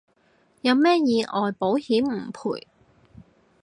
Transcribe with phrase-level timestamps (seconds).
[0.61, 2.65] 有咩意外保險唔賠